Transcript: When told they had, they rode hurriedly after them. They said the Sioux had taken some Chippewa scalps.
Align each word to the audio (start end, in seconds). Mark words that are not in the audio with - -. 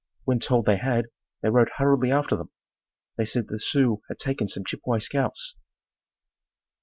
When 0.25 0.39
told 0.39 0.65
they 0.65 0.77
had, 0.77 1.09
they 1.43 1.49
rode 1.51 1.69
hurriedly 1.77 2.11
after 2.11 2.35
them. 2.35 2.49
They 3.17 3.25
said 3.25 3.49
the 3.49 3.59
Sioux 3.59 4.01
had 4.07 4.17
taken 4.17 4.47
some 4.47 4.65
Chippewa 4.65 4.97
scalps. 4.97 5.55